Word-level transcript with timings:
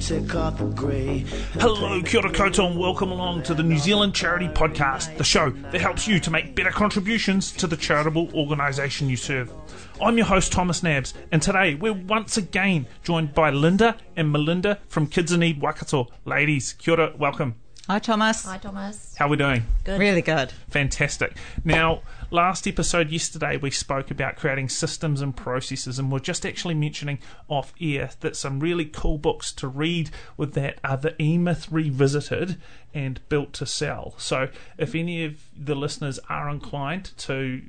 Take 0.00 0.34
off 0.34 0.56
the 0.56 0.64
grey? 0.64 1.26
Hello, 1.52 2.00
kia 2.02 2.20
ora 2.20 2.32
koutou, 2.32 2.70
and 2.70 2.78
welcome 2.78 3.12
along 3.12 3.42
to 3.42 3.52
the 3.54 3.62
New 3.62 3.76
Zealand 3.76 4.14
Charity 4.14 4.48
Podcast, 4.48 5.14
the 5.18 5.24
show 5.24 5.50
that 5.50 5.80
helps 5.80 6.08
you 6.08 6.18
to 6.20 6.30
make 6.30 6.54
better 6.54 6.70
contributions 6.70 7.52
to 7.52 7.66
the 7.66 7.76
charitable 7.76 8.30
organisation 8.34 9.10
you 9.10 9.16
serve. 9.18 9.52
I'm 10.00 10.16
your 10.16 10.24
host, 10.24 10.52
Thomas 10.52 10.82
Nabbs, 10.82 11.12
and 11.32 11.42
today 11.42 11.74
we're 11.74 11.92
once 11.92 12.38
again 12.38 12.86
joined 13.02 13.34
by 13.34 13.50
Linda 13.50 13.94
and 14.16 14.32
Melinda 14.32 14.78
from 14.88 15.06
Kids 15.06 15.32
in 15.32 15.40
Need 15.40 15.60
Waikato. 15.60 16.08
Ladies, 16.24 16.72
kia 16.72 16.94
ora, 16.94 17.12
welcome. 17.18 17.56
Hi, 17.86 17.98
Thomas. 17.98 18.44
Hi, 18.46 18.56
Thomas. 18.56 19.09
How 19.20 19.26
are 19.26 19.28
we 19.28 19.36
doing? 19.36 19.64
Really 19.86 20.22
good. 20.22 20.50
Fantastic. 20.70 21.36
Now, 21.62 22.00
last 22.30 22.66
episode 22.66 23.10
yesterday 23.10 23.58
we 23.58 23.70
spoke 23.70 24.10
about 24.10 24.36
creating 24.36 24.70
systems 24.70 25.20
and 25.20 25.36
processes, 25.36 25.98
and 25.98 26.10
we're 26.10 26.20
just 26.20 26.46
actually 26.46 26.72
mentioning 26.72 27.18
off 27.46 27.74
air 27.78 28.12
that 28.20 28.34
some 28.34 28.60
really 28.60 28.86
cool 28.86 29.18
books 29.18 29.52
to 29.52 29.68
read 29.68 30.08
with 30.38 30.54
that 30.54 30.78
are 30.82 30.96
the 30.96 31.20
E 31.22 31.36
Myth 31.36 31.70
Revisited 31.70 32.56
and 32.94 33.20
Built 33.28 33.52
to 33.52 33.66
Sell. 33.66 34.14
So, 34.16 34.48
if 34.78 34.94
any 34.94 35.24
of 35.24 35.44
the 35.56 35.74
listeners 35.74 36.18
are 36.28 36.48
inclined 36.48 37.16
to 37.18 37.62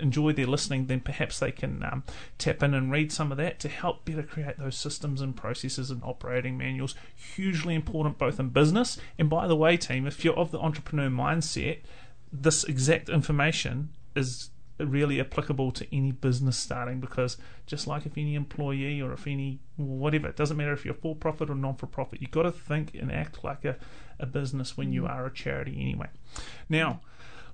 enjoy 0.00 0.32
their 0.32 0.46
listening, 0.46 0.86
then 0.86 1.00
perhaps 1.00 1.38
they 1.38 1.52
can 1.52 1.84
um, 1.84 2.02
tap 2.38 2.62
in 2.62 2.74
and 2.74 2.90
read 2.90 3.12
some 3.12 3.30
of 3.30 3.38
that 3.38 3.60
to 3.60 3.68
help 3.68 4.04
better 4.04 4.22
create 4.22 4.58
those 4.58 4.76
systems 4.76 5.20
and 5.20 5.36
processes 5.36 5.90
and 5.90 6.02
operating 6.02 6.56
manuals. 6.56 6.94
Hugely 7.14 7.74
important 7.74 8.18
both 8.18 8.40
in 8.40 8.48
business 8.48 8.98
and, 9.18 9.28
by 9.28 9.46
the 9.46 9.56
way, 9.56 9.76
team, 9.76 10.06
if 10.06 10.24
you're 10.24 10.34
of 10.34 10.50
the 10.50 10.58
entrepreneur 10.58 10.93
mindset, 11.02 11.80
this 12.32 12.64
exact 12.64 13.08
information 13.08 13.90
is 14.16 14.50
really 14.78 15.20
applicable 15.20 15.70
to 15.70 15.86
any 15.94 16.10
business 16.10 16.56
starting 16.56 16.98
because 17.00 17.36
just 17.64 17.86
like 17.86 18.06
if 18.06 18.18
any 18.18 18.34
employee 18.34 19.00
or 19.00 19.12
if 19.12 19.26
any 19.26 19.60
whatever 19.76 20.26
it 20.28 20.34
doesn't 20.34 20.56
matter 20.56 20.72
if 20.72 20.84
you're 20.84 20.94
for 20.94 21.14
profit 21.14 21.48
or 21.48 21.54
non 21.54 21.76
for 21.76 21.86
profit 21.86 22.20
you've 22.20 22.32
got 22.32 22.42
to 22.42 22.50
think 22.50 22.92
and 22.94 23.12
act 23.12 23.44
like 23.44 23.64
a, 23.64 23.76
a 24.18 24.26
business 24.26 24.76
when 24.76 24.92
you 24.92 25.06
are 25.06 25.26
a 25.26 25.32
charity 25.32 25.80
anyway 25.80 26.08
now 26.68 27.00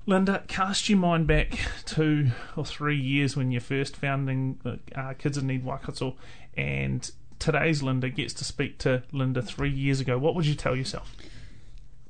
Linda, 0.07 0.43
cast 0.49 0.89
your 0.89 0.99
mind 0.99 1.27
back 1.27 1.59
two 1.85 2.31
or 2.57 2.65
three 2.65 2.97
years 2.97 3.37
when 3.37 3.51
you're 3.51 3.61
first 3.61 3.95
founding 3.95 4.59
uh, 4.97 5.13
Kids 5.19 5.37
in 5.37 5.47
Need 5.47 5.63
Waikato, 5.65 6.17
and 6.57 7.11
today's 7.39 7.83
Linda 7.83 8.09
gets 8.09 8.33
to 8.35 8.45
speak 8.45 8.79
to 8.79 9.03
Linda 9.13 9.43
three 9.43 9.71
years 9.71 10.01
ago. 10.01 10.19
What 10.19 10.35
would 10.35 10.47
you 10.47 10.55
tell 10.55 10.75
yourself? 10.75 11.15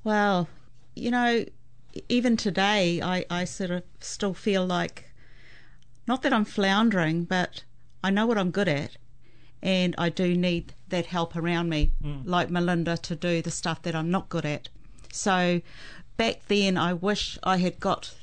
Well, 0.05 0.49
you 1.01 1.11
know, 1.11 1.45
even 2.09 2.37
today, 2.37 3.01
I, 3.03 3.25
I 3.31 3.45
sort 3.45 3.71
of 3.71 3.83
still 4.01 4.35
feel 4.35 4.65
like, 4.67 5.11
not 6.07 6.23
that 6.23 6.33
I'm 6.33 6.45
floundering, 6.45 7.25
but 7.25 7.65
I 8.05 8.11
know 8.11 8.27
what 8.27 8.39
I'm 8.39 8.51
good 8.51 8.69
at, 8.69 8.97
and 9.63 9.95
I 9.99 10.09
do 10.09 10.37
need 10.37 10.75
that 10.89 11.07
help 11.07 11.37
around 11.37 11.69
me, 11.69 11.93
mm. 12.03 12.23
like 12.25 12.51
Melinda, 12.51 12.97
to 12.99 13.17
do 13.17 13.43
the 13.43 13.51
stuff 13.51 13.83
that 13.83 13.95
I'm 13.95 14.11
not 14.11 14.29
good 14.29 14.45
at. 14.45 14.69
So 15.13 15.61
back 16.17 16.47
then, 16.49 16.77
I 16.77 16.93
wish 16.93 17.39
I 17.43 17.57
had 17.59 17.81
got 17.81 18.15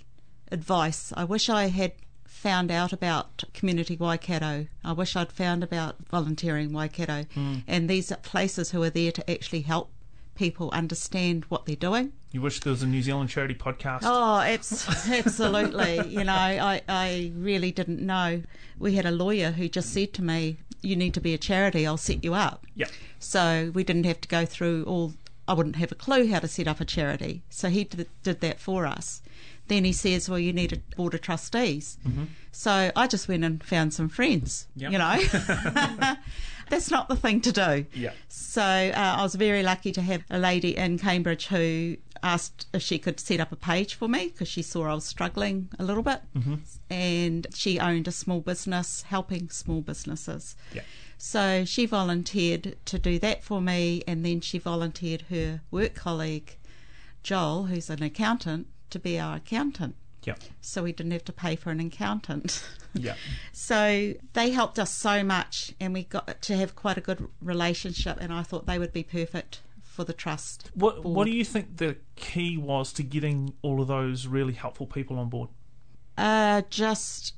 advice. 0.51 1.12
I 1.16 1.24
wish 1.24 1.50
I 1.50 1.68
had 1.68 1.94
found 2.25 2.72
out 2.72 2.94
about 2.94 3.44
Community 3.53 3.97
Waikato. 3.97 4.68
I 4.84 4.94
wish 4.94 5.16
I'd 5.16 5.31
found 5.31 5.63
about 5.63 5.96
volunteering 6.09 6.72
Waikato 6.72 7.25
mm. 7.35 7.63
and 7.68 7.90
these 7.90 8.12
places 8.24 8.72
who 8.72 8.84
are 8.84 8.90
there 8.90 9.12
to 9.12 9.30
actually 9.30 9.62
help 9.62 9.90
people 10.38 10.70
understand 10.72 11.46
what 11.50 11.66
they're 11.66 11.75
doing. 11.75 12.14
You 12.31 12.42
wish 12.42 12.59
there 12.62 12.72
was 12.72 12.84
a 12.84 12.88
New 12.88 13.02
Zealand 13.02 13.30
charity 13.30 13.56
podcast. 13.56 14.02
Oh, 14.03 14.40
abs- 14.40 14.88
absolutely. 15.09 16.08
you 16.08 16.24
know, 16.24 16.34
I, 16.34 16.81
I 16.88 17.31
really 17.36 17.72
didn't 17.72 18.00
know. 18.02 18.44
We 18.80 18.96
had 18.96 19.06
a 19.06 19.12
lawyer 19.12 19.52
who 19.52 19.68
just 19.68 19.94
said 19.94 20.14
to 20.14 20.22
me, 20.22 20.58
You 20.81 20.96
need 20.96 21.14
to 21.16 21.22
be 21.22 21.34
a 21.34 21.38
charity, 21.38 21.86
I'll 21.88 21.98
set 21.98 22.24
you 22.24 22.34
up. 22.34 22.66
Yeah. 22.75 22.88
So 23.20 23.72
we 23.74 23.84
didn't 23.84 24.06
have 24.06 24.22
to 24.22 24.28
go 24.28 24.46
through 24.46 24.84
all, 24.86 25.14
I 25.48 25.53
wouldn't 25.53 25.78
have 25.78 25.92
a 25.92 25.96
clue 25.96 26.28
how 26.30 26.40
to 26.40 26.48
set 26.48 26.68
up 26.68 26.80
a 26.80 26.86
charity. 26.86 27.44
So 27.50 27.69
he 27.69 27.84
did, 27.84 28.08
did 28.24 28.42
that 28.42 28.59
for 28.59 28.86
us. 28.86 29.22
Then 29.68 29.84
he 29.84 29.92
says, 29.92 30.30
Well, 30.30 30.40
you 30.40 30.54
need 30.54 30.72
a 30.74 30.96
board 30.96 31.14
of 31.14 31.22
trustees. 31.22 31.98
Mm-hmm. 32.08 32.25
So 32.52 32.92
I 32.96 33.08
just 33.08 33.28
went 33.28 33.44
and 33.44 33.64
found 33.64 33.94
some 33.94 34.09
friends, 34.09 34.68
Yep. 34.75 34.92
you 34.92 34.98
know. 34.98 35.19
That's 36.69 36.91
not 36.91 37.07
the 37.09 37.16
thing 37.16 37.41
to 37.41 37.51
do. 37.51 37.85
Yeah. 37.94 38.11
So 38.28 38.61
uh, 38.61 39.16
I 39.17 39.23
was 39.23 39.35
very 39.35 39.63
lucky 39.63 39.91
to 39.94 40.01
have 40.01 40.23
a 40.29 40.39
lady 40.39 40.75
in 40.75 40.97
Cambridge 40.97 41.47
who 41.47 41.97
asked 42.23 42.67
if 42.73 42.81
she 42.81 42.97
could 43.00 43.19
set 43.19 43.39
up 43.39 43.51
a 43.51 43.55
page 43.55 43.94
for 43.94 44.07
me 44.07 44.28
because 44.28 44.47
she 44.47 44.61
saw 44.61 44.85
I 44.85 44.94
was 44.94 45.06
struggling 45.06 45.69
a 45.79 45.83
little 45.83 46.03
bit. 46.03 46.22
Mm-hmm. 46.35 46.56
And 46.89 47.47
she 47.53 47.79
owned 47.79 48.07
a 48.07 48.11
small 48.11 48.41
business 48.41 49.03
helping 49.03 49.50
small 49.50 49.81
businesses. 49.81 50.56
Yeah. 50.73 50.81
So 51.17 51.66
she 51.66 51.85
volunteered 51.85 52.77
to 52.85 53.00
do 53.00 53.17
that 53.19 53.44
for 53.44 53.59
me, 53.59 54.03
and 54.07 54.23
then 54.23 54.39
she 54.39 54.59
volunteered 54.59 55.23
her 55.29 55.61
work 55.72 55.95
colleague, 55.95 56.57
Joel, 57.23 57.66
who's 57.66 57.89
an 57.89 58.03
accountant, 58.03 58.67
to 58.91 59.00
be 59.00 59.19
our 59.19 59.38
accountant. 59.38 59.95
Yeah. 60.27 60.35
So 60.59 60.83
we 60.83 60.91
didn't 60.91 61.13
have 61.13 61.23
to 61.25 61.33
pay 61.33 61.55
for 61.55 61.71
an 61.71 61.79
accountant. 61.79 62.63
Yeah. 62.93 63.13
So 63.51 64.15
they 64.33 64.49
helped 64.49 64.79
us 64.79 64.91
so 64.91 65.23
much, 65.23 65.71
and 65.79 65.93
we 65.93 66.05
got 66.05 66.41
to 66.41 66.57
have 66.57 66.75
quite 66.75 66.97
a 66.97 67.01
good 67.01 67.27
relationship. 67.43 68.17
And 68.19 68.33
I 68.33 68.41
thought 68.41 68.65
they 68.65 68.79
would 68.79 68.91
be 68.91 69.03
perfect 69.03 69.61
for 69.83 70.03
the 70.03 70.13
trust. 70.13 70.71
What 70.73 71.05
What 71.05 71.25
do 71.25 71.31
you 71.31 71.45
think 71.45 71.77
the 71.77 71.97
key 72.15 72.57
was 72.57 72.91
to 72.93 73.03
getting 73.03 73.53
all 73.61 73.81
of 73.81 73.88
those 73.88 74.25
really 74.25 74.53
helpful 74.53 74.88
people 74.88 75.19
on 75.19 75.29
board? 75.29 75.49
Uh, 76.17 76.63
just 76.71 77.35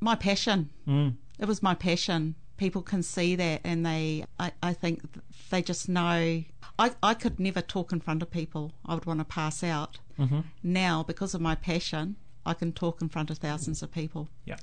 my 0.00 0.16
passion. 0.16 0.70
Mm. 0.88 1.14
It 1.38 1.46
was 1.46 1.62
my 1.62 1.74
passion. 1.74 2.34
People 2.56 2.82
can 2.82 3.04
see 3.04 3.36
that, 3.36 3.60
and 3.62 3.86
they, 3.86 4.24
I, 4.40 4.50
I 4.62 4.72
think 4.72 5.02
they 5.50 5.62
just 5.62 5.88
know. 5.88 6.42
I, 6.78 6.92
I 7.02 7.14
could 7.14 7.40
never 7.40 7.60
talk 7.60 7.92
in 7.92 8.00
front 8.00 8.22
of 8.22 8.30
people. 8.30 8.72
I 8.86 8.94
would 8.94 9.06
want 9.06 9.20
to 9.20 9.24
pass 9.24 9.64
out. 9.64 9.98
Mm-hmm. 10.18 10.40
Now, 10.62 11.02
because 11.02 11.34
of 11.34 11.40
my 11.40 11.54
passion, 11.54 12.16
I 12.46 12.54
can 12.54 12.72
talk 12.72 13.02
in 13.02 13.08
front 13.08 13.30
of 13.30 13.38
thousands 13.38 13.82
of 13.82 13.90
people. 13.92 14.28
Yeah. 14.44 14.56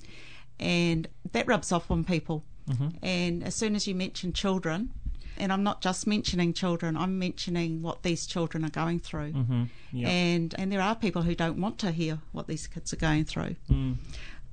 and 0.59 1.07
that 1.31 1.47
rubs 1.47 1.71
off 1.71 1.91
on 1.91 2.03
people. 2.03 2.43
Mm-hmm. 2.69 2.87
And 3.03 3.43
as 3.43 3.55
soon 3.55 3.75
as 3.75 3.87
you 3.87 3.95
mention 3.95 4.33
children, 4.33 4.91
and 5.37 5.51
I'm 5.51 5.63
not 5.63 5.81
just 5.81 6.07
mentioning 6.07 6.53
children, 6.53 6.95
I'm 6.95 7.19
mentioning 7.19 7.81
what 7.81 8.03
these 8.03 8.25
children 8.25 8.63
are 8.63 8.69
going 8.69 8.99
through. 8.99 9.33
Mm-hmm. 9.33 9.63
Yeah. 9.91 10.07
And 10.07 10.55
and 10.57 10.71
there 10.71 10.81
are 10.81 10.95
people 10.95 11.23
who 11.23 11.35
don't 11.35 11.59
want 11.59 11.77
to 11.79 11.91
hear 11.91 12.19
what 12.31 12.47
these 12.47 12.67
kids 12.67 12.93
are 12.93 12.97
going 12.97 13.25
through. 13.25 13.55
Mm. 13.69 13.97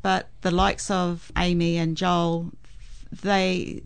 But 0.03 0.29
the 0.41 0.51
likes 0.51 0.91
of 0.91 1.31
Amy 1.37 1.79
and 1.79 1.97
Joel, 1.97 2.51
they 3.23 3.83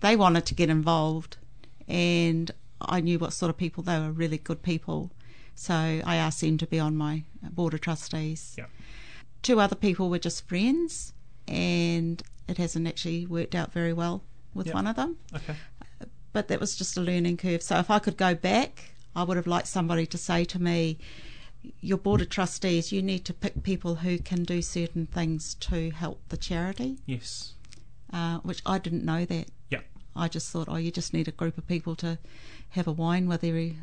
they 0.00 0.16
wanted 0.16 0.44
to 0.46 0.54
get 0.54 0.68
involved, 0.68 1.38
and 1.88 2.50
I 2.80 3.00
knew 3.00 3.18
what 3.18 3.32
sort 3.32 3.50
of 3.50 3.56
people 3.56 3.82
they 3.82 3.98
were. 3.98 4.12
Really 4.12 4.38
good 4.38 4.62
people, 4.62 5.10
so 5.54 5.74
I 5.74 6.16
asked 6.16 6.40
them 6.40 6.58
to 6.58 6.66
be 6.66 6.78
on 6.78 6.96
my 6.96 7.24
board 7.42 7.74
of 7.74 7.80
trustees 7.80 8.54
Yeah. 8.58 8.66
two 9.42 9.60
other 9.60 9.76
people 9.76 10.10
were 10.10 10.18
just 10.18 10.46
friends, 10.48 11.12
and 11.46 12.22
it 12.46 12.58
hasn't 12.58 12.86
actually 12.86 13.26
worked 13.26 13.54
out 13.54 13.72
very 13.72 13.92
well 13.92 14.22
with 14.54 14.66
Yep. 14.66 14.74
one 14.74 14.86
of 14.86 14.96
them. 14.96 15.16
Okay. 15.34 15.56
But 16.32 16.48
that 16.48 16.60
was 16.60 16.76
just 16.76 16.96
a 16.96 17.00
learning 17.00 17.36
curve. 17.38 17.62
So 17.62 17.78
if 17.78 17.90
I 17.90 17.98
could 17.98 18.16
go 18.16 18.34
back, 18.34 18.92
I 19.16 19.22
would 19.24 19.36
have 19.36 19.46
liked 19.46 19.66
somebody 19.68 20.06
to 20.06 20.18
say 20.18 20.44
to 20.44 20.58
me, 20.60 20.98
"Your 21.80 21.98
board 21.98 22.20
of 22.20 22.28
trustees, 22.28 22.92
you 22.92 23.02
need 23.02 23.24
to 23.24 23.34
pick 23.34 23.62
people 23.62 23.96
who 23.96 24.18
can 24.18 24.44
do 24.44 24.62
certain 24.62 25.06
things 25.06 25.54
to 25.54 25.90
help 25.90 26.20
the 26.28 26.36
charity." 26.36 26.98
Yes. 27.06 27.54
Uh, 28.12 28.38
which 28.38 28.62
I 28.64 28.78
didn't 28.78 29.04
know 29.04 29.24
that. 29.24 29.48
I 30.18 30.26
just 30.28 30.50
thought, 30.50 30.68
oh, 30.68 30.76
you 30.76 30.90
just 30.90 31.12
need 31.12 31.28
a 31.28 31.32
group 31.32 31.56
of 31.56 31.68
people 31.68 31.94
to 31.96 32.18
have 32.70 32.88
a 32.88 32.92
wine 32.92 33.28
with 33.28 33.44
every 33.44 33.78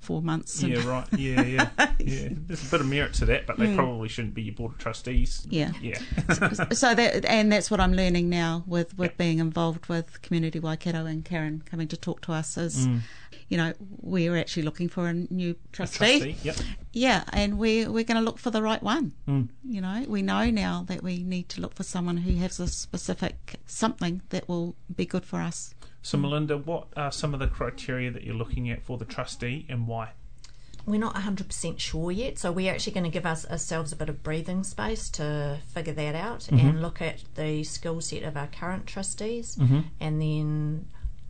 four 0.00 0.22
months. 0.22 0.62
and- 0.62 0.72
Yeah, 0.72 0.86
right. 0.88 1.06
Yeah, 1.18 1.42
yeah, 1.42 1.68
yeah. 1.98 2.28
There's 2.46 2.66
a 2.66 2.70
bit 2.70 2.80
of 2.80 2.86
merit 2.86 3.14
to 3.14 3.24
that, 3.26 3.46
but 3.46 3.58
they 3.58 3.74
probably 3.74 4.08
shouldn't 4.08 4.34
be 4.34 4.42
your 4.42 4.54
board 4.54 4.72
of 4.72 4.78
trustees. 4.78 5.46
Yeah. 5.50 5.72
Yeah. 5.80 5.98
so 6.72 6.94
that 6.94 7.24
and 7.24 7.50
that's 7.50 7.70
what 7.70 7.80
I'm 7.80 7.94
learning 7.94 8.28
now 8.28 8.62
with 8.66 8.96
with 8.98 9.16
being 9.16 9.38
involved 9.38 9.86
with 9.86 10.20
community 10.22 10.60
Waikato 10.60 11.06
and 11.06 11.24
Karen 11.24 11.62
coming 11.64 11.88
to 11.88 11.96
talk 11.96 12.20
to 12.22 12.32
us 12.32 12.56
is 12.56 12.88
you 13.48 13.56
know 13.56 13.72
we're 14.00 14.36
actually 14.36 14.62
looking 14.64 14.88
for 14.88 15.08
a 15.08 15.12
new 15.12 15.54
trustee. 15.72 15.96
Trustee. 16.20 16.36
Yep. 16.42 16.56
Yeah, 16.92 17.24
and 17.32 17.58
we're 17.58 17.90
we're 17.90 18.04
going 18.04 18.16
to 18.18 18.24
look 18.24 18.38
for 18.38 18.50
the 18.50 18.62
right 18.62 18.82
one. 18.82 19.12
Mm. 19.28 19.48
You 19.68 19.80
know, 19.80 20.04
we 20.08 20.22
know 20.22 20.50
now 20.50 20.84
that 20.88 21.02
we 21.02 21.22
need 21.22 21.48
to 21.50 21.60
look 21.60 21.74
for 21.74 21.82
someone 21.84 22.18
who 22.18 22.36
has 22.36 22.58
a 22.60 22.68
specific 22.68 23.56
something 23.66 24.22
that 24.30 24.48
will 24.48 24.76
be 24.94 25.06
good 25.06 25.24
for 25.24 25.40
us. 25.40 25.74
So, 26.06 26.16
mm. 26.16 26.20
Melinda, 26.20 26.56
what 26.56 26.86
are 26.96 27.10
some 27.10 27.34
of 27.34 27.40
the 27.40 27.48
criteria 27.48 28.12
that 28.12 28.22
you're 28.22 28.36
looking 28.36 28.70
at 28.70 28.84
for 28.84 28.96
the 28.96 29.04
trustee 29.04 29.66
and 29.68 29.88
why? 29.88 30.12
We're 30.86 31.00
not 31.00 31.16
100% 31.16 31.80
sure 31.80 32.12
yet, 32.12 32.38
so 32.38 32.52
we're 32.52 32.72
actually 32.72 32.92
going 32.92 33.04
to 33.04 33.10
give 33.10 33.26
us 33.26 33.44
ourselves 33.50 33.90
a 33.90 33.96
bit 33.96 34.08
of 34.08 34.22
breathing 34.22 34.62
space 34.62 35.10
to 35.10 35.58
figure 35.66 35.94
that 35.94 36.14
out 36.14 36.42
mm-hmm. 36.42 36.64
and 36.64 36.80
look 36.80 37.02
at 37.02 37.24
the 37.34 37.64
skill 37.64 38.00
set 38.00 38.22
of 38.22 38.36
our 38.36 38.46
current 38.46 38.86
trustees 38.86 39.56
mm-hmm. 39.56 39.80
and 39.98 40.22
then 40.22 40.86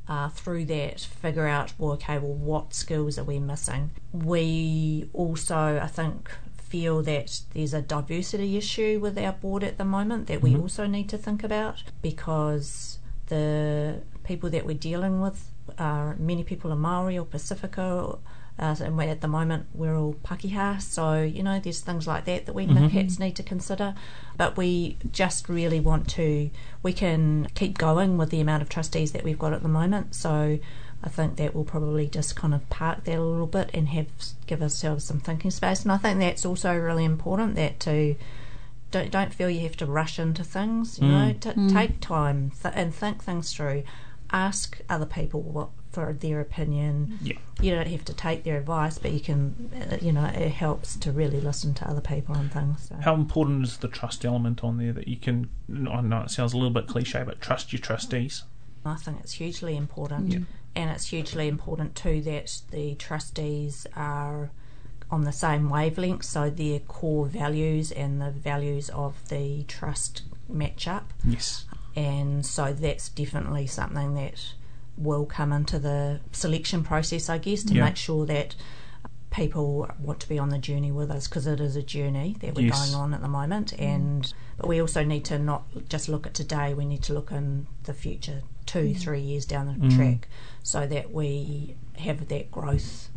uh, 0.09 0.29
through 0.29 0.67
that 0.67 1.01
figure 1.01 1.47
out, 1.47 1.73
well, 1.79 1.93
okay, 1.93 2.19
well, 2.19 2.35
what 2.35 2.75
skills 2.75 3.19
are 3.19 3.25
we 3.25 3.39
missing? 3.39 3.93
We 4.13 5.09
also, 5.15 5.81
I 5.83 5.87
think, 5.87 6.31
feel 6.59 7.03
that 7.05 7.41
there's 7.55 7.73
a 7.73 7.81
diversity 7.81 8.59
issue 8.59 9.01
with 9.01 9.17
our 9.17 9.33
board 9.33 9.65
at 9.65 9.79
the 9.79 9.87
moment 9.87 10.27
that 10.27 10.43
we 10.43 10.51
mm-hmm. 10.51 10.61
also 10.61 10.87
need 10.87 11.09
to 11.09 11.17
think 11.17 11.43
about 11.43 11.83
because 12.03 12.99
the 13.29 14.03
people 14.27 14.51
that 14.51 14.67
we're 14.67 14.77
dealing 14.77 15.21
with 15.21 15.51
are 15.79 16.17
many 16.19 16.45
people 16.45 16.73
are 16.73 16.77
Maori 16.77 17.19
or 17.19 17.25
Pacifica. 17.25 18.19
Uh, 18.59 18.75
and 18.81 18.99
at 19.03 19.21
the 19.21 19.29
moment, 19.29 19.67
we're 19.75 19.95
all 19.95 20.15
Pakeha, 20.25 20.81
so 20.81 21.21
you 21.21 21.43
know 21.43 21.61
there's 21.61 21.81
things 21.81 22.07
like 22.07 22.25
that 22.25 22.47
that 22.47 22.55
we 22.55 22.67
mm-hmm. 22.67 22.87
perhaps 22.87 23.19
need 23.19 23.37
to 23.37 23.43
consider. 23.43 23.95
But 24.39 24.57
we 24.57 24.97
just 25.13 25.51
really 25.51 25.79
want 25.79 26.09
to. 26.11 26.49
We 26.83 26.95
can 26.95 27.49
keep 27.55 27.77
going 27.77 28.17
with 28.17 28.31
the 28.31 28.41
amount 28.41 28.63
of 28.63 28.71
trustees 28.71 29.13
that 29.13 29.25
we've 29.25 29.39
got 29.39 29.53
at 29.53 29.63
the 29.63 29.69
moment. 29.69 30.15
So 30.15 30.59
I 31.05 31.09
think 31.09 31.37
that 31.37 31.55
we'll 31.55 31.65
probably 31.65 32.09
just 32.09 32.35
kind 32.35 32.55
of 32.55 32.69
park 32.71 33.05
that 33.05 33.19
a 33.19 33.23
little 33.23 33.47
bit 33.47 33.71
and 33.75 33.89
have 33.89 34.07
give 34.47 34.63
ourselves 34.63 35.05
some 35.05 35.21
thinking 35.21 35.51
space. 35.51 35.83
And 35.83 35.93
I 35.93 35.99
think 35.99 36.19
that's 36.19 36.47
also 36.47 36.75
really 36.75 37.05
important 37.05 37.57
that 37.57 37.79
to 37.81 38.17
don't 38.91 39.11
don't 39.11 39.35
feel 39.35 39.51
you 39.51 39.61
have 39.61 39.77
to 39.77 39.87
rush 39.87 40.19
into 40.19 40.45
things. 40.45 40.99
You 40.99 41.09
mm. 41.09 41.11
know, 41.11 41.33
t- 41.39 41.61
mm. 41.61 41.73
take 41.73 42.01
time 42.01 42.53
th- 42.63 42.75
and 42.77 42.95
think 42.95 43.23
things 43.23 43.53
through. 43.53 43.83
Ask 44.31 44.81
other 44.89 45.07
people 45.07 45.43
what 45.43 45.69
for 45.97 46.13
their 46.13 46.41
opinion. 46.41 47.19
Yeah. 47.23 47.39
You 47.61 47.75
don't 47.75 47.87
have 47.87 48.05
to 48.05 48.13
take 48.13 48.45
their 48.45 48.59
advice, 48.59 48.99
but 48.99 49.13
you 49.13 49.21
can. 49.21 49.71
Uh, 49.75 49.97
you 50.01 50.13
know, 50.13 50.27
it 50.27 50.51
helps 50.51 50.95
to 50.97 51.11
really 51.11 51.41
listen 51.41 51.73
to 51.75 51.89
other 51.89 52.03
people 52.03 52.35
and 52.35 52.53
things. 52.53 52.89
So. 52.89 52.97
How 52.97 53.15
important 53.15 53.65
is 53.65 53.79
the 53.79 53.89
trust 53.89 54.25
element 54.25 54.63
on 54.63 54.77
there 54.77 54.93
that 54.93 55.09
you 55.09 55.17
can? 55.17 55.49
I 55.91 56.03
know 56.03 56.21
it 56.23 56.31
sounds 56.31 56.53
a 56.53 56.57
little 56.59 56.71
bit 56.71 56.87
cliche, 56.87 57.23
but 57.25 57.41
trust 57.41 57.73
your 57.73 57.81
trustees. 57.81 58.43
I 58.85 58.97
think 58.97 59.21
it's 59.21 59.33
hugely 59.33 59.77
important, 59.77 60.47
and 60.75 60.91
it's 60.91 61.09
hugely 61.09 61.49
important 61.49 61.97
too 61.97 62.21
that 62.23 62.61
the 62.71 62.95
trustees 62.97 63.87
are 63.97 64.51
on 65.11 65.25
the 65.25 65.33
same 65.33 65.71
wavelength, 65.71 66.25
so 66.25 66.51
their 66.51 66.81
core 66.81 67.27
values 67.27 67.91
and 67.91 68.21
the 68.21 68.31
values 68.31 68.91
of 68.91 69.29
the 69.29 69.63
trust 69.65 70.23
match 70.49 70.87
up. 70.87 71.13
Yes. 71.25 71.65
And 71.97 72.45
so 72.45 72.73
that's 72.73 73.09
definitely 73.09 73.67
something 73.67 74.15
that 74.15 74.53
will 74.99 75.27
come 75.27 75.53
into 75.53 75.79
the 75.79 76.21
selection 76.33 76.83
process, 76.85 77.29
I 77.29 77.39
guess, 77.39 77.63
to 77.65 77.75
Yeah. 77.75 77.85
make 77.87 77.97
sure 77.97 78.25
that 78.27 78.55
people 79.31 79.89
want 80.01 80.21
to 80.21 80.29
be 80.29 80.39
on 80.39 80.49
the 80.51 80.59
journey 80.59 80.91
with 80.93 81.11
us 81.11 81.27
because 81.29 81.47
it 81.47 81.61
is 81.61 81.77
a 81.77 81.83
journey 81.83 82.37
that 82.41 82.55
we're 82.55 82.67
Yes. 82.69 82.91
going 82.91 82.95
on 82.95 83.13
at 83.13 83.21
the 83.21 83.29
moment 83.29 83.75
mm. 83.77 83.81
and 83.81 84.33
but 84.57 84.67
we 84.69 84.81
also 84.81 85.05
need 85.05 85.25
to 85.27 85.39
not 85.39 85.65
just 85.89 86.09
look 86.09 86.27
at 86.27 86.33
today 86.33 86.73
we 86.73 86.87
need 86.87 87.03
to 87.03 87.13
look 87.13 87.31
in 87.33 87.67
the 87.83 87.93
future 87.93 88.43
two 88.65 88.79
mm. 88.91 88.97
three 88.99 89.21
years 89.21 89.45
down 89.45 89.67
the 89.67 89.87
mm. 89.87 89.95
track 89.95 90.29
so 90.63 90.87
that 90.87 91.13
we 91.13 91.75
have 91.99 92.29
that 92.29 92.51
growth 92.51 93.11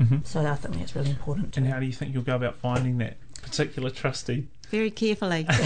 Mhm. 0.00 0.26
so 0.26 0.40
I 0.46 0.54
think 0.54 0.78
that's 0.78 0.96
really 0.96 1.10
important 1.10 1.58
And 1.58 1.66
how 1.66 1.78
do 1.78 1.84
you 1.84 1.92
think 1.92 2.14
you'll 2.14 2.22
go 2.22 2.36
about 2.36 2.56
finding 2.56 2.96
that 2.98 3.18
particular 3.42 3.90
trustee? 3.90 4.46
Very 4.70 4.90
carefully. 4.90 5.46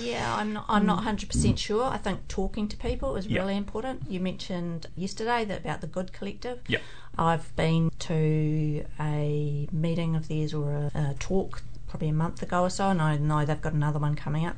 Yeah, 0.00 0.34
I'm 0.36 0.52
not. 0.52 0.64
I'm 0.68 0.84
not 0.86 0.96
100 0.96 1.28
percent 1.30 1.58
sure. 1.58 1.84
I 1.84 1.96
think 1.96 2.26
talking 2.28 2.68
to 2.68 2.76
people 2.76 3.16
is 3.16 3.26
Yeah. 3.26 3.40
really 3.40 3.56
important. 3.56 4.02
You 4.10 4.20
mentioned 4.20 4.86
yesterday 4.96 5.44
that 5.44 5.60
about 5.60 5.80
the 5.80 5.86
Good 5.86 6.12
Collective. 6.12 6.60
Yeah. 6.66 6.78
I've 7.16 7.54
been 7.56 7.90
to 8.00 8.84
a 9.00 9.68
meeting 9.72 10.16
of 10.16 10.28
theirs 10.28 10.52
or 10.54 10.72
a, 10.72 10.90
a 10.94 11.14
talk 11.18 11.62
probably 11.88 12.08
a 12.08 12.12
month 12.12 12.42
ago 12.42 12.62
or 12.62 12.70
so, 12.70 12.88
and 12.88 13.00
I 13.02 13.16
know 13.18 13.44
they've 13.44 13.60
got 13.60 13.74
another 13.74 13.98
one 13.98 14.14
coming 14.14 14.46
up. 14.46 14.56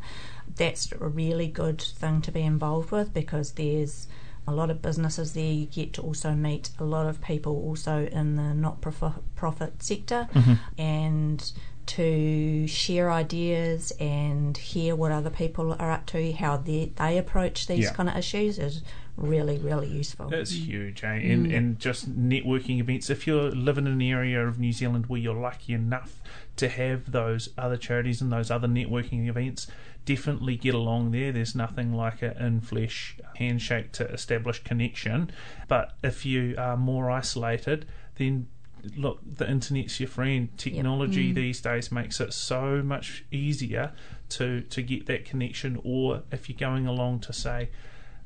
That's 0.57 0.91
a 0.93 0.97
really 1.09 1.47
good 1.49 1.81
thing 1.81 2.21
to 2.23 2.33
be 2.33 2.43
involved 2.43 2.91
with 2.91 3.13
because 3.13 3.53
there's 3.53 4.07
a 4.47 4.53
lot 4.53 4.71
of 4.71 4.81
businesses 4.83 5.33
there. 5.33 5.53
You 5.53 5.67
get 5.67 5.93
to 5.95 6.03
also 6.03 6.33
meet 6.33 6.71
a 6.79 6.85
lot 6.85 7.07
of 7.07 7.21
people 7.21 7.53
also 7.53 8.07
in 8.07 8.37
the 8.37 8.55
not-profit 8.55 9.83
sector, 9.83 10.29
mm-hmm. 10.33 10.55
and 10.81 11.53
to 11.87 12.67
share 12.67 13.11
ideas 13.11 13.93
and 14.01 14.57
hear 14.57 14.95
what 14.97 15.13
other 15.13 15.31
people 15.31 15.73
are 15.79 15.91
up 15.91 16.07
to, 16.07 16.33
how 16.33 16.57
they 16.57 16.93
they 16.97 17.19
approach 17.19 17.67
these 17.67 17.85
Yeah. 17.85 17.93
kind 17.93 18.09
of 18.09 18.17
issues 18.17 18.59
is 18.59 18.83
really 19.17 19.59
really 19.59 19.87
useful. 19.87 20.33
It's 20.33 20.53
huge, 20.53 21.05
eh? 21.05 21.09
And 21.09 21.47
and 21.47 21.79
just 21.79 22.11
networking 22.19 22.79
events. 22.81 23.11
If 23.11 23.27
you're 23.27 23.51
living 23.51 23.87
in 23.87 23.93
an 23.93 24.03
area 24.03 24.47
of 24.47 24.59
New 24.59 24.73
Zealand 24.73 25.07
where 25.07 25.21
you're 25.21 25.35
lucky 25.41 25.73
enough 25.73 26.21
to 26.57 26.69
have 26.69 27.13
those 27.13 27.49
other 27.57 27.77
charities 27.77 28.21
and 28.21 28.33
those 28.33 28.51
other 28.51 28.69
networking 28.69 29.29
events, 29.29 29.67
definitely 30.05 30.57
get 30.57 30.75
along 30.75 31.11
there. 31.13 31.33
There's 31.33 31.55
nothing 31.55 31.93
like 31.95 32.23
an 32.23 32.37
in 32.39 32.61
flesh 32.61 33.17
handshake 33.37 33.93
to 33.93 34.11
establish 34.13 34.63
connection. 34.63 35.31
But 35.69 35.95
if 36.03 36.27
you 36.27 36.55
are 36.59 36.77
more 36.77 37.11
isolated, 37.11 37.87
then 38.17 38.49
look, 38.97 39.21
the 39.25 39.49
internet's 39.49 39.99
your 40.01 40.09
friend. 40.09 40.49
Technology 40.57 41.33
these 41.33 41.61
days 41.61 41.91
makes 41.93 42.21
it 42.21 42.33
so 42.33 42.83
much 42.83 43.25
easier 43.31 43.93
to 44.31 44.63
to 44.63 44.83
get 44.83 45.07
that 45.07 45.25
connection. 45.25 45.81
Or 45.85 46.23
if 46.31 46.49
you're 46.49 46.59
going 46.59 46.87
along 46.87 47.21
to 47.21 47.33
say. 47.33 47.71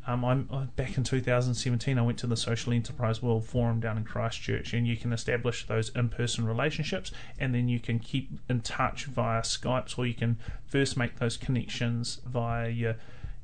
Um, 0.06 0.24
I'm 0.24 0.48
uh, 0.50 0.64
back 0.74 0.96
in 0.96 1.04
2017. 1.04 1.98
I 1.98 2.00
went 2.00 2.16
to 2.20 2.26
the 2.26 2.36
Social 2.36 2.72
Enterprise 2.72 3.22
World 3.22 3.44
Forum 3.44 3.78
down 3.78 3.98
in 3.98 4.04
Christchurch, 4.04 4.72
and 4.72 4.86
you 4.86 4.96
can 4.96 5.12
establish 5.12 5.66
those 5.66 5.90
in-person 5.90 6.46
relationships, 6.46 7.12
and 7.38 7.54
then 7.54 7.68
you 7.68 7.78
can 7.78 7.98
keep 7.98 8.30
in 8.48 8.62
touch 8.62 9.04
via 9.04 9.42
Skype, 9.42 9.98
or 9.98 10.06
you 10.06 10.14
can 10.14 10.38
first 10.64 10.96
make 10.96 11.18
those 11.18 11.36
connections 11.36 12.22
via 12.24 12.70
your 12.70 12.96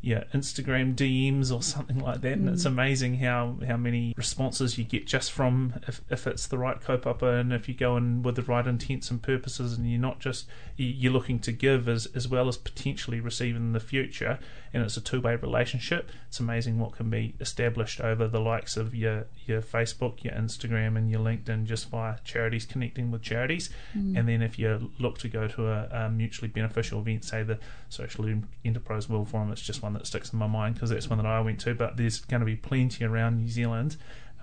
your 0.04 0.20
Instagram 0.34 0.94
DMs 0.94 1.54
or 1.54 1.62
something 1.62 1.98
like 1.98 2.20
that. 2.20 2.32
And 2.32 2.48
it's 2.48 2.64
mm. 2.64 2.68
amazing 2.68 3.16
how, 3.16 3.56
how 3.66 3.78
many 3.78 4.12
responses 4.16 4.76
you 4.76 4.84
get 4.84 5.06
just 5.06 5.32
from 5.32 5.80
if, 5.88 6.02
if 6.10 6.26
it's 6.26 6.46
the 6.46 6.58
right 6.58 6.78
kaupapa 6.78 7.40
and 7.40 7.52
if 7.52 7.68
you 7.68 7.74
go 7.74 7.96
in 7.96 8.22
with 8.22 8.36
the 8.36 8.42
right 8.42 8.66
intents 8.66 9.10
and 9.10 9.22
purposes, 9.22 9.72
and 9.72 9.90
you're 9.90 10.00
not 10.00 10.20
just 10.20 10.46
you- 10.76 10.86
you're 10.86 11.12
looking 11.12 11.38
to 11.38 11.52
give 11.52 11.88
as 11.88 12.06
as 12.14 12.28
well 12.28 12.48
as 12.48 12.56
potentially 12.58 13.18
receiving 13.18 13.62
in 13.62 13.72
the 13.72 13.80
future, 13.80 14.38
and 14.74 14.82
it's 14.82 14.96
a 14.96 15.00
two 15.00 15.20
way 15.20 15.36
relationship. 15.36 16.10
It's 16.28 16.38
amazing 16.38 16.78
what 16.78 16.92
can 16.92 17.08
be 17.08 17.34
established 17.40 18.00
over 18.00 18.28
the 18.28 18.40
likes 18.40 18.76
of 18.76 18.94
your 18.94 19.26
your 19.46 19.62
Facebook, 19.62 20.22
your 20.22 20.34
Instagram, 20.34 20.98
and 20.98 21.10
your 21.10 21.20
LinkedIn 21.20 21.64
just 21.64 21.88
via 21.88 22.16
charities 22.24 22.66
connecting 22.66 23.10
with 23.10 23.22
charities. 23.22 23.70
Mm. 23.96 24.18
And 24.18 24.28
then 24.28 24.42
if 24.42 24.58
you 24.58 24.90
look 24.98 25.18
to 25.18 25.28
go 25.28 25.48
to 25.48 25.68
a, 25.68 25.88
a 25.90 26.10
mutually 26.10 26.48
beneficial 26.48 27.00
event, 27.00 27.24
say 27.24 27.42
the 27.42 27.58
Social 27.88 28.26
Enterprise 28.64 29.08
World 29.08 29.28
Forum, 29.28 29.50
it's 29.50 29.62
just 29.62 29.82
one 29.82 29.93
that 29.94 30.06
sticks 30.06 30.32
in 30.32 30.38
my 30.38 30.46
mind 30.46 30.74
because 30.74 30.90
that's 30.90 31.08
one 31.08 31.18
that 31.18 31.26
I 31.26 31.40
went 31.40 31.60
to. 31.60 31.74
But 31.74 31.96
there's 31.96 32.20
going 32.20 32.40
to 32.40 32.46
be 32.46 32.56
plenty 32.56 33.04
around 33.04 33.38
New 33.38 33.48
Zealand. 33.48 33.96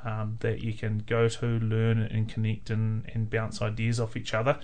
Um, 0.04 0.38
that 0.40 0.64
you 0.64 0.74
can 0.74 1.04
go 1.06 1.28
to, 1.30 1.46
learn, 1.46 2.00
and 2.00 2.28
connect, 2.28 2.72
and, 2.72 3.04
and 3.14 3.30
bounce 3.30 3.62
ideas 3.62 4.00
off 4.00 4.18
each 4.18 4.34
other. 4.34 4.58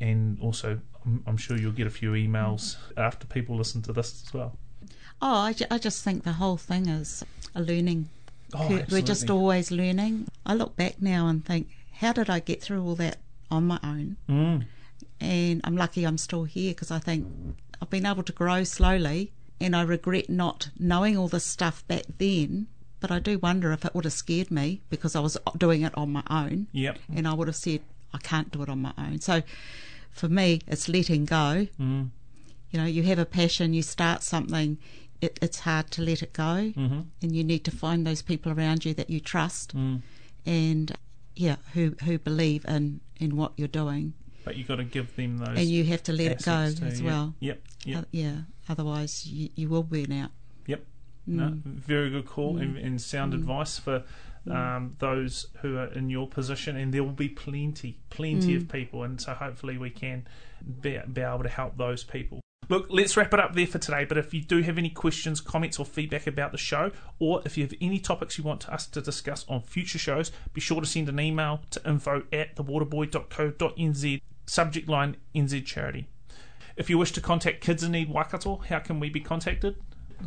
And 0.00 0.40
also, 0.40 0.80
I'm, 1.06 1.22
I'm 1.24 1.36
sure 1.36 1.56
you'll 1.56 1.70
get 1.70 1.86
a 1.86 1.90
few 1.90 2.12
emails 2.12 2.76
after 2.96 3.28
people 3.28 3.56
listen 3.56 3.82
to 3.82 3.92
this 3.92 4.24
as 4.26 4.34
well. 4.34 4.58
Oh, 5.20 5.36
I, 5.36 5.52
ju- 5.52 5.66
I 5.70 5.78
just 5.78 6.02
think 6.02 6.24
the 6.24 6.32
whole 6.32 6.56
thing 6.56 6.88
is 6.88 7.22
a 7.54 7.62
learning. 7.62 8.08
Oh, 8.54 8.82
We're 8.90 9.02
just 9.02 9.30
always 9.30 9.70
learning. 9.70 10.26
I 10.44 10.54
look 10.54 10.74
back 10.74 11.00
now 11.00 11.28
and 11.28 11.44
think, 11.44 11.68
how 11.92 12.12
did 12.12 12.28
I 12.28 12.40
get 12.40 12.60
through 12.60 12.84
all 12.84 12.96
that 12.96 13.18
on 13.52 13.68
my 13.68 13.78
own? 13.84 14.16
Mm. 14.28 14.64
And 15.20 15.60
I'm 15.62 15.76
lucky 15.76 16.04
I'm 16.04 16.18
still 16.18 16.42
here 16.42 16.72
because 16.72 16.90
I 16.90 16.98
think 16.98 17.26
I've 17.80 17.88
been 17.88 18.04
able 18.04 18.24
to 18.24 18.32
grow 18.32 18.64
slowly 18.64 19.30
and 19.62 19.74
I 19.76 19.82
regret 19.82 20.28
not 20.28 20.68
knowing 20.78 21.16
all 21.16 21.28
this 21.28 21.44
stuff 21.46 21.86
back 21.88 22.04
then. 22.18 22.66
But 23.00 23.10
I 23.10 23.18
do 23.18 23.38
wonder 23.38 23.72
if 23.72 23.84
it 23.84 23.94
would 23.94 24.04
have 24.04 24.12
scared 24.12 24.50
me 24.50 24.80
because 24.88 25.16
I 25.16 25.20
was 25.20 25.36
doing 25.58 25.82
it 25.82 25.96
on 25.98 26.12
my 26.12 26.22
own 26.30 26.68
Yep. 26.72 26.98
and 27.16 27.26
I 27.26 27.34
would 27.34 27.48
have 27.48 27.56
said, 27.56 27.80
I 28.14 28.18
can't 28.18 28.52
do 28.52 28.62
it 28.62 28.68
on 28.68 28.80
my 28.80 28.92
own. 28.96 29.20
So 29.20 29.42
for 30.12 30.28
me, 30.28 30.60
it's 30.68 30.88
letting 30.88 31.24
go. 31.24 31.66
Mm. 31.80 32.10
You 32.70 32.78
know, 32.78 32.86
you 32.86 33.02
have 33.02 33.18
a 33.18 33.24
passion, 33.26 33.74
you 33.74 33.82
start 33.82 34.22
something, 34.22 34.78
it, 35.20 35.36
it's 35.42 35.60
hard 35.60 35.90
to 35.92 36.02
let 36.02 36.22
it 36.22 36.32
go, 36.32 36.72
Mm-hmm. 36.76 37.00
and 37.22 37.34
you 37.36 37.42
need 37.42 37.64
to 37.64 37.70
find 37.72 38.06
those 38.06 38.22
people 38.22 38.52
around 38.52 38.84
you 38.84 38.94
that 38.94 39.10
you 39.10 39.18
trust. 39.18 39.76
Mm. 39.76 40.02
And 40.46 40.92
yeah, 41.34 41.56
who 41.74 41.96
who 42.04 42.18
believe 42.18 42.64
in 42.66 43.00
in 43.18 43.36
what 43.36 43.52
you're 43.56 43.66
doing, 43.82 44.14
But 44.44 44.56
you've 44.56 44.68
got 44.68 44.76
to 44.76 44.84
give 44.84 45.14
them 45.16 45.38
those. 45.38 45.56
and 45.58 45.66
you 45.66 45.84
have 45.84 46.02
to 46.04 46.12
let 46.12 46.32
it 46.32 46.44
go 46.44 46.52
as 46.52 47.00
yeah. 47.00 47.06
well. 47.06 47.34
Yep. 47.40 47.62
Yep. 47.84 47.98
Uh, 47.98 48.04
yeah, 48.10 48.36
otherwise 48.68 49.26
you, 49.26 49.48
you 49.54 49.68
will 49.68 49.82
burn 49.82 50.12
out. 50.12 50.30
Yep. 50.66 50.84
No, 51.26 51.44
Mm. 51.50 51.62
very 51.62 52.10
good 52.10 52.26
call 52.26 52.56
and, 52.58 52.76
and 52.76 53.00
sound 53.00 53.34
advice 53.34 53.78
for 53.78 54.04
Mm. 54.44 54.56
um, 54.56 54.96
those 54.98 55.46
who 55.60 55.76
are 55.78 55.86
in 55.92 56.10
your 56.10 56.26
position, 56.26 56.76
and 56.76 56.92
there 56.92 57.04
will 57.04 57.12
be 57.12 57.28
plenty, 57.28 57.98
plenty 58.10 58.54
Mm. 58.54 58.56
of 58.56 58.68
people, 58.68 59.04
and 59.04 59.20
so 59.20 59.34
hopefully 59.34 59.78
we 59.78 59.88
can 59.90 60.26
be, 60.80 60.98
be 61.12 61.20
able 61.20 61.44
to 61.44 61.48
help 61.48 61.76
those 61.76 62.02
people. 62.02 62.40
Look, 62.68 62.86
let's 62.90 63.16
wrap 63.16 63.32
it 63.34 63.38
up 63.38 63.54
there 63.54 63.66
for 63.68 63.78
today. 63.78 64.04
But 64.04 64.18
if 64.18 64.32
you 64.34 64.40
do 64.40 64.62
have 64.62 64.78
any 64.78 64.88
questions, 64.90 65.40
comments, 65.40 65.78
or 65.78 65.84
feedback 65.84 66.26
about 66.26 66.50
the 66.52 66.58
show, 66.58 66.90
or 67.20 67.40
if 67.44 67.56
you 67.56 67.62
have 67.64 67.74
any 67.80 68.00
topics 68.00 68.36
you 68.38 68.42
want 68.42 68.68
us 68.68 68.86
to 68.88 69.00
discuss 69.00 69.44
on 69.48 69.60
future 69.62 69.98
shows, 69.98 70.32
be 70.54 70.60
sure 70.60 70.80
to 70.80 70.86
send 70.86 71.08
an 71.08 71.20
email 71.20 71.60
to 71.70 71.80
info 71.88 72.22
at 72.32 72.56
thewaterboy.co.nz, 72.56 74.20
subject 74.46 74.88
line 74.88 75.16
NZ 75.34 75.64
Charity. 75.64 76.08
If 76.76 76.88
you 76.88 76.98
wish 76.98 77.12
to 77.12 77.20
contact 77.20 77.60
Kids 77.60 77.82
in 77.82 77.92
Need 77.92 78.10
Waikato, 78.10 78.62
how 78.68 78.78
can 78.78 78.98
we 78.98 79.10
be 79.10 79.20
contacted? 79.20 79.76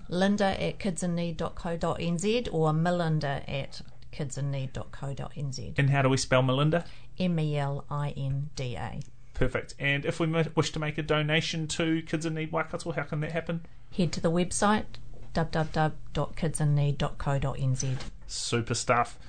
Linda 0.10 0.62
at 0.62 0.80
kidsinneed.co.nz 0.80 2.50
or 2.52 2.74
Melinda 2.74 3.44
at 3.48 3.82
kidsinneed.co.nz. 4.12 5.74
And 5.78 5.90
how 5.90 6.02
do 6.02 6.10
we 6.10 6.18
spell 6.18 6.42
Melinda? 6.42 6.86
M 7.18 7.40
E 7.40 7.58
L 7.58 7.86
I 7.90 8.10
N 8.12 8.50
D 8.56 8.76
A. 8.76 9.00
Perfect. 9.34 9.74
And 9.80 10.06
if 10.06 10.20
we 10.20 10.28
wish 10.28 10.72
to 10.72 10.80
make 10.80 10.98
a 10.98 11.04
donation 11.04 11.68
to 11.68 12.02
Kids 12.04 12.26
in 12.26 12.36
Need 12.36 12.52
Waikato, 12.52 12.92
how 12.92 13.04
can 13.04 13.22
that 13.22 13.32
happen? 13.32 13.66
Head 13.96 14.12
to 14.14 14.22
the 14.22 14.32
website 14.32 14.86
www.kidsinneed.co.nz. 15.34 17.96
Super 18.28 18.74
stuff. 18.74 19.20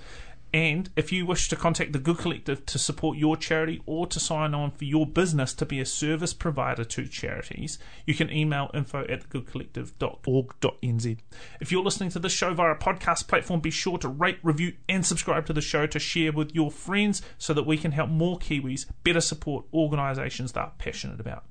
And 0.56 0.88
if 0.96 1.12
you 1.12 1.26
wish 1.26 1.50
to 1.50 1.56
contact 1.56 1.92
the 1.92 1.98
Good 1.98 2.16
Collective 2.16 2.64
to 2.64 2.78
support 2.78 3.18
your 3.18 3.36
charity 3.36 3.82
or 3.84 4.06
to 4.06 4.18
sign 4.18 4.54
on 4.54 4.70
for 4.70 4.86
your 4.86 5.04
business 5.04 5.52
to 5.52 5.66
be 5.66 5.80
a 5.80 5.84
service 5.84 6.32
provider 6.32 6.82
to 6.82 7.06
charities, 7.08 7.78
you 8.06 8.14
can 8.14 8.32
email 8.32 8.70
info 8.72 9.02
at 9.02 9.28
thegoodcollective.org.nz. 9.28 11.18
If 11.60 11.70
you're 11.70 11.82
listening 11.82 12.08
to 12.08 12.18
this 12.18 12.32
show 12.32 12.54
via 12.54 12.70
a 12.70 12.74
podcast 12.74 13.28
platform, 13.28 13.60
be 13.60 13.70
sure 13.70 13.98
to 13.98 14.08
rate, 14.08 14.38
review, 14.42 14.72
and 14.88 15.04
subscribe 15.04 15.44
to 15.44 15.52
the 15.52 15.60
show 15.60 15.86
to 15.88 15.98
share 15.98 16.32
with 16.32 16.54
your 16.54 16.70
friends 16.70 17.20
so 17.36 17.52
that 17.52 17.66
we 17.66 17.76
can 17.76 17.92
help 17.92 18.08
more 18.08 18.38
Kiwis 18.38 18.86
better 19.04 19.20
support 19.20 19.66
organisations 19.74 20.52
they're 20.52 20.72
passionate 20.78 21.20
about. 21.20 21.44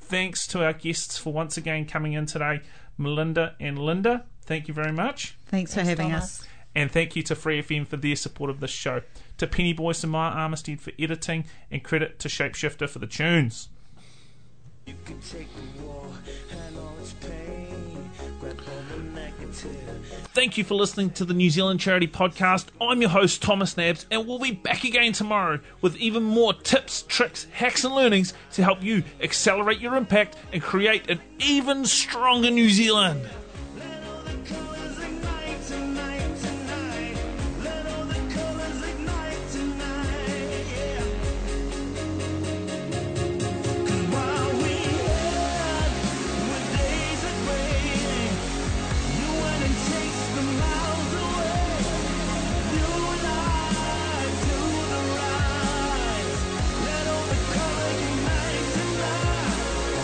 Thanks 0.00 0.48
to 0.48 0.64
our 0.64 0.72
guests 0.72 1.16
for 1.16 1.32
once 1.32 1.56
again 1.56 1.86
coming 1.86 2.14
in 2.14 2.26
today, 2.26 2.62
Melinda 2.98 3.54
and 3.60 3.78
Linda. 3.78 4.24
Thank 4.42 4.66
you 4.66 4.74
very 4.74 4.92
much. 4.92 5.36
Thanks, 5.46 5.74
for 5.74 5.82
having 5.82 6.10
Thomas. 6.10 6.40
us. 6.40 6.48
And 6.74 6.90
thank 6.90 7.14
you 7.14 7.22
to 7.24 7.34
Free 7.34 7.62
FM 7.62 7.86
for 7.86 7.96
their 7.96 8.16
support 8.16 8.50
of 8.50 8.60
this 8.60 8.70
show. 8.70 9.02
To 9.38 9.46
Penny 9.46 9.72
Boyce 9.72 10.02
and 10.02 10.12
Maya 10.12 10.32
Armistead 10.32 10.80
for 10.80 10.92
editing, 10.98 11.44
and 11.70 11.82
credit 11.82 12.18
to 12.20 12.28
Shapeshifter 12.28 12.88
for 12.88 12.98
the 12.98 13.06
tunes. 13.06 13.68
You 14.86 14.94
can 15.04 15.18
take 15.20 15.48
the 15.54 15.82
war 15.82 16.06
and 16.50 16.76
all 16.76 16.94
its 17.00 17.12
pain. 17.14 18.10
Grab 18.40 18.60
hold 18.60 18.88
the 18.90 18.98
negative. 19.18 20.28
Thank 20.34 20.58
you 20.58 20.64
for 20.64 20.74
listening 20.74 21.10
to 21.10 21.24
the 21.24 21.32
New 21.32 21.48
Zealand 21.48 21.80
Charity 21.80 22.08
Podcast. 22.08 22.66
I'm 22.80 23.00
your 23.00 23.10
host, 23.10 23.40
Thomas 23.40 23.76
Nabbs, 23.76 24.04
and 24.10 24.26
we'll 24.26 24.38
be 24.38 24.50
back 24.50 24.84
again 24.84 25.12
tomorrow 25.12 25.60
with 25.80 25.96
even 25.96 26.22
more 26.22 26.52
tips, 26.52 27.02
tricks, 27.02 27.46
hacks, 27.52 27.84
and 27.84 27.94
learnings 27.94 28.34
to 28.52 28.64
help 28.64 28.82
you 28.82 29.04
accelerate 29.22 29.80
your 29.80 29.96
impact 29.96 30.36
and 30.52 30.60
create 30.60 31.08
an 31.08 31.20
even 31.38 31.86
stronger 31.86 32.50
New 32.50 32.68
Zealand. 32.68 33.26